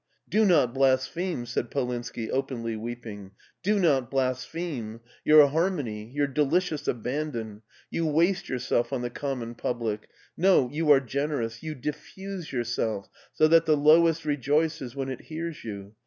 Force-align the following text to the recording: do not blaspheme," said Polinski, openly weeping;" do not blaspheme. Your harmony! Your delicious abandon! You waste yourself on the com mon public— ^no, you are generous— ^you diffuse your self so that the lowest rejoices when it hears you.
do 0.27 0.43
not 0.45 0.73
blaspheme," 0.73 1.45
said 1.45 1.69
Polinski, 1.69 2.27
openly 2.31 2.75
weeping;" 2.75 3.33
do 3.67 3.77
not 3.77 4.09
blaspheme. 4.09 4.99
Your 5.23 5.45
harmony! 5.49 6.11
Your 6.11 6.25
delicious 6.25 6.87
abandon! 6.87 7.61
You 7.91 8.07
waste 8.07 8.49
yourself 8.49 8.91
on 8.91 9.03
the 9.03 9.11
com 9.11 9.41
mon 9.41 9.53
public— 9.53 10.07
^no, 10.39 10.73
you 10.73 10.89
are 10.89 11.01
generous— 11.01 11.59
^you 11.61 11.79
diffuse 11.79 12.51
your 12.51 12.63
self 12.63 13.09
so 13.31 13.47
that 13.49 13.67
the 13.67 13.77
lowest 13.77 14.25
rejoices 14.25 14.95
when 14.95 15.07
it 15.09 15.21
hears 15.21 15.63
you. 15.63 15.93